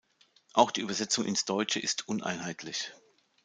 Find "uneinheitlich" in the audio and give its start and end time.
2.07-2.91